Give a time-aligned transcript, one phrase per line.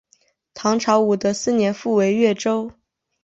[0.55, 2.71] 唐朝武德四年复为越州。